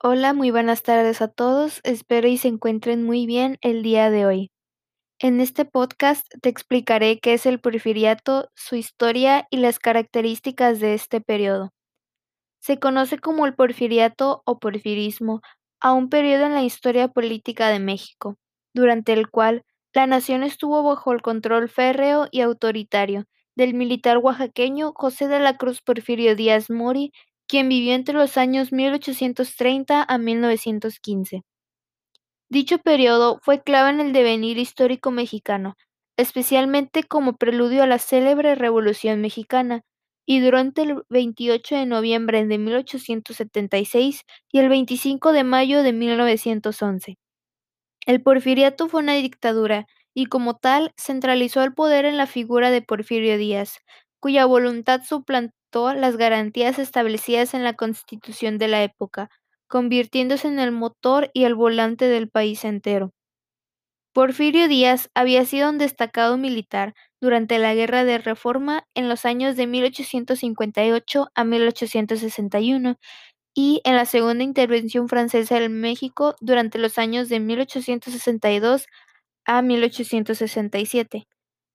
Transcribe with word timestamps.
Hola, 0.00 0.32
muy 0.32 0.50
buenas 0.50 0.82
tardes 0.82 1.20
a 1.22 1.28
todos. 1.28 1.80
Espero 1.84 2.28
y 2.28 2.36
se 2.38 2.48
encuentren 2.48 3.04
muy 3.04 3.26
bien 3.26 3.58
el 3.62 3.82
día 3.82 4.10
de 4.10 4.26
hoy. 4.26 4.50
En 5.20 5.40
este 5.40 5.64
podcast 5.64 6.26
te 6.42 6.48
explicaré 6.48 7.20
qué 7.20 7.34
es 7.34 7.46
el 7.46 7.60
porfiriato, 7.60 8.50
su 8.54 8.76
historia 8.76 9.46
y 9.50 9.58
las 9.58 9.78
características 9.78 10.80
de 10.80 10.94
este 10.94 11.20
periodo. 11.20 11.72
Se 12.60 12.78
conoce 12.78 13.18
como 13.18 13.46
el 13.46 13.54
porfiriato 13.54 14.42
o 14.46 14.58
porfirismo 14.58 15.40
a 15.80 15.92
un 15.92 16.08
periodo 16.10 16.46
en 16.46 16.54
la 16.54 16.62
historia 16.64 17.08
política 17.08 17.68
de 17.68 17.80
México, 17.80 18.36
durante 18.74 19.12
el 19.12 19.30
cual 19.30 19.64
la 19.94 20.06
nación 20.06 20.42
estuvo 20.44 20.82
bajo 20.82 21.12
el 21.12 21.22
control 21.22 21.68
férreo 21.68 22.28
y 22.30 22.40
autoritario 22.42 23.24
del 23.56 23.74
militar 23.74 24.18
oaxaqueño 24.18 24.92
José 24.94 25.28
de 25.28 25.40
la 25.40 25.56
Cruz 25.56 25.82
Porfirio 25.82 26.36
Díaz 26.36 26.70
Mori, 26.70 27.12
quien 27.48 27.68
vivió 27.68 27.94
entre 27.94 28.14
los 28.14 28.36
años 28.36 28.72
1830 28.72 30.04
a 30.06 30.18
1915. 30.18 31.42
Dicho 32.50 32.78
periodo 32.78 33.40
fue 33.42 33.62
clave 33.62 33.90
en 33.90 34.00
el 34.00 34.12
devenir 34.12 34.58
histórico 34.58 35.10
mexicano, 35.10 35.76
especialmente 36.16 37.04
como 37.04 37.36
preludio 37.36 37.82
a 37.82 37.86
la 37.86 37.98
célebre 37.98 38.54
Revolución 38.54 39.20
mexicana, 39.20 39.82
y 40.26 40.40
duró 40.40 40.58
entre 40.58 40.84
el 40.84 41.02
28 41.08 41.76
de 41.76 41.86
noviembre 41.86 42.46
de 42.46 42.58
1876 42.58 44.22
y 44.52 44.58
el 44.58 44.68
25 44.68 45.32
de 45.32 45.44
mayo 45.44 45.82
de 45.82 45.94
1911. 45.94 47.16
El 48.06 48.22
porfiriato 48.22 48.88
fue 48.88 49.02
una 49.02 49.14
dictadura 49.14 49.86
y 50.14 50.26
como 50.26 50.56
tal 50.56 50.92
centralizó 50.98 51.62
el 51.62 51.74
poder 51.74 52.04
en 52.04 52.16
la 52.18 52.26
figura 52.26 52.70
de 52.70 52.82
Porfirio 52.82 53.38
Díaz, 53.38 53.78
cuya 54.20 54.44
voluntad 54.46 55.02
las 55.72 56.16
garantías 56.16 56.78
establecidas 56.78 57.54
en 57.54 57.64
la 57.64 57.74
Constitución 57.74 58.58
de 58.58 58.68
la 58.68 58.82
época, 58.82 59.30
convirtiéndose 59.68 60.48
en 60.48 60.58
el 60.58 60.72
motor 60.72 61.30
y 61.34 61.44
el 61.44 61.54
volante 61.54 62.06
del 62.06 62.28
país 62.28 62.64
entero. 62.64 63.12
Porfirio 64.14 64.66
Díaz 64.68 65.10
había 65.14 65.44
sido 65.44 65.70
un 65.70 65.78
destacado 65.78 66.36
militar 66.38 66.94
durante 67.20 67.58
la 67.58 67.74
Guerra 67.74 68.04
de 68.04 68.18
Reforma 68.18 68.84
en 68.94 69.08
los 69.08 69.24
años 69.24 69.56
de 69.56 69.66
1858 69.66 71.28
a 71.34 71.44
1861 71.44 72.96
y 73.54 73.80
en 73.84 73.96
la 73.96 74.06
Segunda 74.06 74.44
Intervención 74.44 75.08
Francesa 75.08 75.58
en 75.58 75.80
México 75.80 76.36
durante 76.40 76.78
los 76.78 76.98
años 76.98 77.28
de 77.28 77.40
1862 77.40 78.86
a 79.46 79.62
1867, 79.62 81.26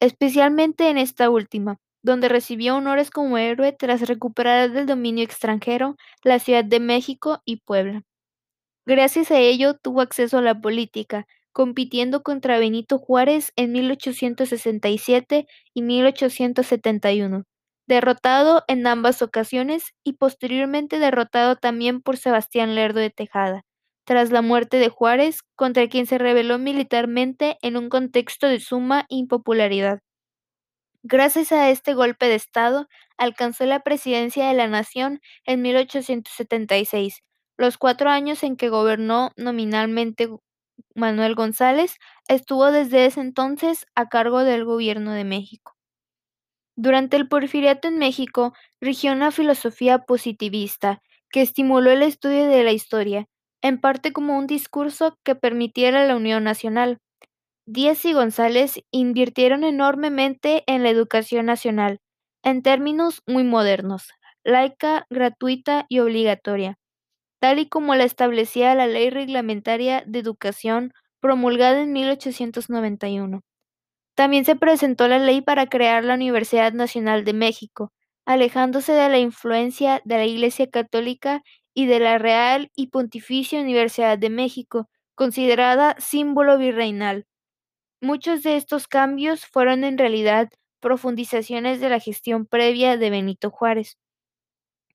especialmente 0.00 0.88
en 0.90 0.98
esta 0.98 1.30
última, 1.30 1.78
donde 2.02 2.28
recibió 2.28 2.76
honores 2.76 3.10
como 3.10 3.38
héroe 3.38 3.72
tras 3.72 4.02
recuperar 4.08 4.70
del 4.72 4.86
dominio 4.86 5.24
extranjero 5.24 5.96
la 6.24 6.38
Ciudad 6.38 6.64
de 6.64 6.80
México 6.80 7.40
y 7.44 7.58
Puebla. 7.58 8.02
Gracias 8.86 9.30
a 9.30 9.38
ello 9.38 9.74
tuvo 9.74 10.00
acceso 10.00 10.38
a 10.38 10.42
la 10.42 10.60
política, 10.60 11.26
compitiendo 11.52 12.22
contra 12.22 12.58
Benito 12.58 12.98
Juárez 12.98 13.52
en 13.56 13.72
1867 13.72 15.46
y 15.74 15.82
1871, 15.82 17.44
derrotado 17.86 18.64
en 18.68 18.86
ambas 18.86 19.22
ocasiones 19.22 19.92
y 20.04 20.14
posteriormente 20.14 20.98
derrotado 20.98 21.56
también 21.56 22.00
por 22.02 22.16
Sebastián 22.16 22.74
Lerdo 22.74 23.00
de 23.00 23.10
Tejada, 23.10 23.62
tras 24.04 24.30
la 24.32 24.42
muerte 24.42 24.78
de 24.78 24.88
Juárez, 24.88 25.40
contra 25.56 25.88
quien 25.88 26.06
se 26.06 26.18
rebeló 26.18 26.58
militarmente 26.58 27.58
en 27.62 27.76
un 27.76 27.88
contexto 27.88 28.48
de 28.48 28.60
suma 28.60 29.06
impopularidad. 29.08 30.00
Gracias 31.04 31.52
a 31.52 31.70
este 31.70 31.94
golpe 31.94 32.26
de 32.26 32.34
Estado, 32.34 32.88
alcanzó 33.16 33.64
la 33.66 33.80
presidencia 33.80 34.46
de 34.48 34.54
la 34.54 34.66
nación 34.68 35.20
en 35.44 35.62
1876, 35.62 37.22
los 37.56 37.78
cuatro 37.78 38.10
años 38.10 38.42
en 38.42 38.56
que 38.56 38.68
gobernó 38.68 39.30
nominalmente 39.36 40.28
Manuel 40.94 41.34
González, 41.34 41.96
estuvo 42.28 42.70
desde 42.72 43.06
ese 43.06 43.20
entonces 43.20 43.86
a 43.94 44.08
cargo 44.08 44.44
del 44.44 44.64
gobierno 44.64 45.12
de 45.12 45.24
México. 45.24 45.74
Durante 46.76 47.16
el 47.16 47.28
porfiriato 47.28 47.88
en 47.88 47.98
México, 47.98 48.52
rigió 48.80 49.12
una 49.12 49.30
filosofía 49.30 50.00
positivista 50.00 51.00
que 51.30 51.40
estimuló 51.42 51.90
el 51.90 52.02
estudio 52.02 52.46
de 52.46 52.62
la 52.64 52.72
historia, 52.72 53.26
en 53.62 53.80
parte 53.80 54.12
como 54.12 54.36
un 54.38 54.46
discurso 54.46 55.16
que 55.24 55.34
permitiera 55.34 56.06
la 56.06 56.16
unión 56.16 56.44
nacional. 56.44 56.98
Díaz 57.74 58.04
y 58.04 58.12
González 58.12 58.84
invirtieron 58.90 59.64
enormemente 59.64 60.62
en 60.66 60.82
la 60.82 60.90
educación 60.90 61.46
nacional, 61.46 62.00
en 62.42 62.60
términos 62.62 63.22
muy 63.26 63.44
modernos, 63.44 64.10
laica, 64.44 65.06
gratuita 65.08 65.86
y 65.88 66.00
obligatoria, 66.00 66.78
tal 67.40 67.60
y 67.60 67.68
como 67.70 67.94
la 67.94 68.04
establecía 68.04 68.74
la 68.74 68.86
Ley 68.86 69.10
Reglamentaria 69.10 70.04
de 70.06 70.18
Educación 70.18 70.92
promulgada 71.20 71.80
en 71.80 71.94
1891. 71.94 73.40
También 74.16 74.44
se 74.44 74.56
presentó 74.56 75.08
la 75.08 75.18
ley 75.18 75.40
para 75.40 75.66
crear 75.68 76.04
la 76.04 76.14
Universidad 76.14 76.74
Nacional 76.74 77.24
de 77.24 77.32
México, 77.32 77.92
alejándose 78.26 78.92
de 78.92 79.08
la 79.08 79.18
influencia 79.18 80.02
de 80.04 80.16
la 80.18 80.26
Iglesia 80.26 80.68
Católica 80.70 81.42
y 81.74 81.86
de 81.86 82.00
la 82.00 82.18
Real 82.18 82.70
y 82.76 82.88
Pontificia 82.88 83.60
Universidad 83.62 84.18
de 84.18 84.30
México, 84.30 84.90
considerada 85.14 85.96
símbolo 85.98 86.58
virreinal. 86.58 87.26
Muchos 88.02 88.42
de 88.42 88.56
estos 88.56 88.86
cambios 88.88 89.46
fueron 89.46 89.84
en 89.84 89.96
realidad 89.96 90.50
profundizaciones 90.80 91.80
de 91.80 91.88
la 91.88 92.00
gestión 92.00 92.44
previa 92.46 92.96
de 92.98 93.10
Benito 93.10 93.48
Juárez. 93.48 93.96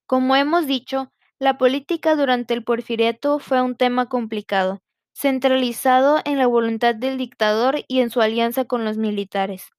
Como 0.05 0.35
hemos 0.35 0.67
dicho, 0.67 1.11
la 1.39 1.57
política 1.57 2.15
durante 2.17 2.53
el 2.53 2.63
porfiriato 2.65 3.39
fue 3.39 3.61
un 3.61 3.75
tema 3.77 4.07
complicado, 4.09 4.81
centralizado 5.13 6.19
en 6.25 6.37
la 6.37 6.47
voluntad 6.47 6.95
del 6.95 7.17
dictador 7.17 7.85
y 7.87 8.01
en 8.01 8.09
su 8.09 8.19
alianza 8.19 8.65
con 8.65 8.83
los 8.83 8.97
militares. 8.97 9.69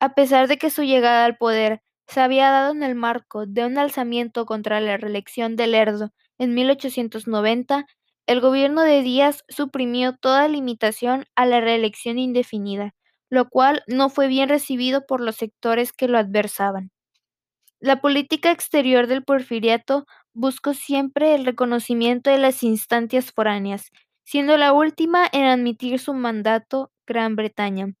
A 0.00 0.14
pesar 0.14 0.48
de 0.48 0.58
que 0.58 0.70
su 0.70 0.82
llegada 0.82 1.24
al 1.24 1.38
poder 1.38 1.82
se 2.06 2.20
había 2.20 2.50
dado 2.50 2.72
en 2.72 2.82
el 2.82 2.94
marco 2.94 3.46
de 3.46 3.66
un 3.66 3.78
alzamiento 3.78 4.46
contra 4.46 4.80
la 4.80 4.96
reelección 4.98 5.56
de 5.56 5.68
Lerdo 5.68 6.12
en 6.38 6.54
1890, 6.54 7.86
el 8.28 8.42
gobierno 8.42 8.82
de 8.82 9.02
Díaz 9.02 9.42
suprimió 9.48 10.14
toda 10.14 10.48
limitación 10.48 11.24
a 11.34 11.46
la 11.46 11.62
reelección 11.62 12.18
indefinida, 12.18 12.94
lo 13.30 13.48
cual 13.48 13.82
no 13.86 14.10
fue 14.10 14.28
bien 14.28 14.50
recibido 14.50 15.06
por 15.06 15.22
los 15.22 15.36
sectores 15.36 15.92
que 15.94 16.08
lo 16.08 16.18
adversaban. 16.18 16.90
La 17.80 18.00
política 18.02 18.50
exterior 18.50 19.06
del 19.06 19.24
porfiriato 19.24 20.06
buscó 20.34 20.74
siempre 20.74 21.34
el 21.34 21.46
reconocimiento 21.46 22.30
de 22.30 22.38
las 22.38 22.62
instancias 22.62 23.32
foráneas, 23.32 23.90
siendo 24.24 24.58
la 24.58 24.74
última 24.74 25.26
en 25.32 25.46
admitir 25.46 25.98
su 25.98 26.12
mandato 26.12 26.92
Gran 27.06 27.34
Bretaña, 27.34 27.94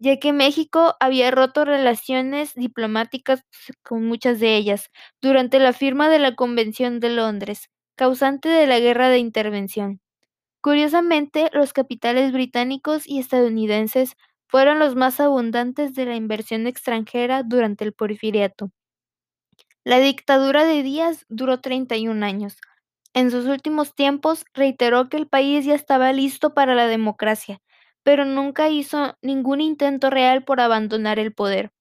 ya 0.00 0.18
que 0.18 0.32
México 0.32 0.96
había 0.98 1.30
roto 1.30 1.64
relaciones 1.64 2.54
diplomáticas 2.54 3.44
con 3.82 4.04
muchas 4.06 4.40
de 4.40 4.56
ellas 4.56 4.90
durante 5.22 5.60
la 5.60 5.72
firma 5.72 6.08
de 6.08 6.18
la 6.18 6.34
Convención 6.34 6.98
de 6.98 7.10
Londres, 7.10 7.70
causante 7.98 8.48
de 8.48 8.66
la 8.66 8.80
Guerra 8.80 9.10
de 9.10 9.18
Intervención. 9.18 10.00
Curiosamente, 10.62 11.50
los 11.52 11.72
capitales 11.74 12.32
británicos 12.32 13.06
y 13.08 13.18
estadounidenses 13.20 14.16
fueron 14.48 14.78
los 14.78 14.96
más 14.96 15.20
abundantes 15.20 15.94
de 15.94 16.06
la 16.06 16.16
inversión 16.16 16.66
extranjera 16.66 17.42
durante 17.42 17.84
el 17.84 17.92
porfiriato. 17.92 18.70
La 19.84 19.98
dictadura 19.98 20.64
de 20.64 20.84
Díaz 20.84 21.24
duró 21.28 21.60
31 21.60 22.22
años. 22.22 22.58
En 23.12 23.30
sus 23.32 23.46
últimos 23.46 23.94
tiempos 23.94 24.44
reiteró 24.54 25.08
que 25.08 25.16
el 25.16 25.26
país 25.26 25.64
ya 25.64 25.74
estaba 25.74 26.12
listo 26.12 26.54
para 26.54 26.76
la 26.76 26.86
democracia, 26.86 27.60
pero 28.04 28.24
nunca 28.24 28.68
hizo 28.68 29.16
ningún 29.20 29.60
intento 29.60 30.10
real 30.10 30.44
por 30.44 30.60
abandonar 30.60 31.18
el 31.18 31.34
poder. 31.34 31.72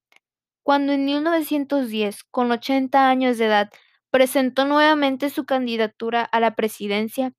Cuando 0.64 0.94
en 0.94 1.06
1910, 1.06 2.24
con 2.26 2.52
80 2.52 3.10
años 3.10 3.38
de 3.38 3.46
edad, 3.46 3.70
presentó 4.12 4.66
nuevamente 4.66 5.30
su 5.30 5.46
candidatura 5.46 6.24
a 6.24 6.40
la 6.40 6.56
presidencia, 6.56 7.34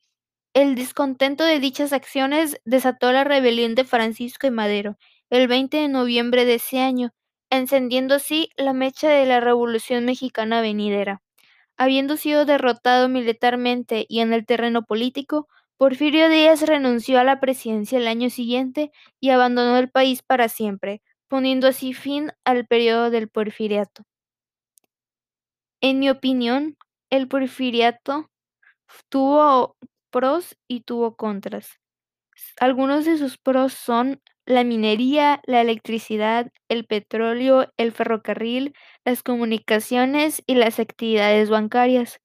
el 0.54 0.74
descontento 0.74 1.44
de 1.44 1.60
dichas 1.60 1.92
acciones 1.92 2.60
desató 2.64 3.12
la 3.12 3.24
rebelión 3.24 3.74
de 3.74 3.84
Francisco 3.84 4.46
y 4.46 4.50
Madero 4.50 4.96
el 5.30 5.46
20 5.46 5.76
de 5.76 5.88
noviembre 5.88 6.44
de 6.44 6.54
ese 6.54 6.80
año, 6.80 7.12
encendiendo 7.50 8.14
así 8.14 8.50
la 8.56 8.72
mecha 8.72 9.10
de 9.10 9.26
la 9.26 9.40
Revolución 9.40 10.04
Mexicana 10.04 10.60
venidera. 10.60 11.22
Habiendo 11.76 12.16
sido 12.16 12.44
derrotado 12.44 13.08
militarmente 13.08 14.06
y 14.08 14.20
en 14.20 14.32
el 14.32 14.46
terreno 14.46 14.84
político, 14.84 15.48
Porfirio 15.76 16.28
Díaz 16.28 16.62
renunció 16.62 17.20
a 17.20 17.24
la 17.24 17.40
presidencia 17.40 17.98
el 17.98 18.08
año 18.08 18.30
siguiente 18.30 18.90
y 19.20 19.30
abandonó 19.30 19.78
el 19.78 19.90
país 19.90 20.22
para 20.22 20.48
siempre, 20.48 21.02
poniendo 21.28 21.68
así 21.68 21.92
fin 21.92 22.32
al 22.44 22.66
periodo 22.66 23.10
del 23.10 23.28
porfiriato. 23.28 24.04
En 25.80 25.98
mi 25.98 26.10
opinión, 26.10 26.76
el 27.10 27.28
porfiriato 27.28 28.30
tuvo 29.10 29.76
pros 30.10 30.56
y 30.68 30.82
tuvo 30.82 31.16
contras. 31.16 31.78
Algunos 32.60 33.04
de 33.04 33.18
sus 33.18 33.38
pros 33.38 33.74
son 33.74 34.20
la 34.46 34.64
minería, 34.64 35.40
la 35.46 35.60
electricidad, 35.62 36.50
el 36.68 36.86
petróleo, 36.86 37.72
el 37.78 37.92
ferrocarril, 37.92 38.74
las 39.04 39.22
comunicaciones 39.22 40.42
y 40.46 40.54
las 40.56 40.80
actividades 40.80 41.50
bancarias. 41.50 42.20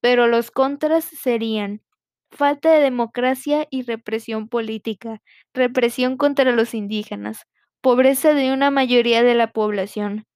Pero 0.00 0.26
los 0.28 0.50
contras 0.50 1.04
serían 1.04 1.82
falta 2.30 2.70
de 2.72 2.80
democracia 2.80 3.66
y 3.70 3.82
represión 3.82 4.48
política, 4.48 5.20
represión 5.54 6.16
contra 6.16 6.52
los 6.52 6.74
indígenas, 6.74 7.42
pobreza 7.82 8.34
de 8.34 8.52
una 8.52 8.70
mayoría 8.70 9.22
de 9.22 9.34
la 9.34 9.52
población, 9.52 10.26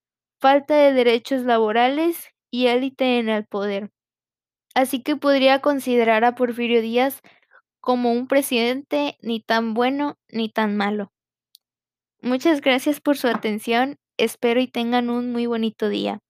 falta 0.40 0.76
de 0.76 0.92
derechos 0.92 1.42
laborales 1.44 2.30
y 2.50 2.66
élite 2.66 3.18
en 3.18 3.28
el 3.28 3.44
poder. 3.46 3.90
Así 4.74 5.02
que 5.02 5.16
podría 5.16 5.60
considerar 5.60 6.24
a 6.24 6.34
Porfirio 6.34 6.82
Díaz 6.82 7.20
como 7.80 8.12
un 8.12 8.28
presidente 8.28 9.16
ni 9.22 9.40
tan 9.40 9.74
bueno 9.74 10.18
ni 10.28 10.48
tan 10.48 10.76
malo. 10.76 11.12
Muchas 12.22 12.60
gracias 12.62 13.00
por 13.00 13.18
su 13.18 13.28
atención, 13.28 13.96
espero 14.16 14.60
y 14.60 14.66
tengan 14.66 15.10
un 15.10 15.32
muy 15.32 15.46
bonito 15.46 15.88
día. 15.88 16.20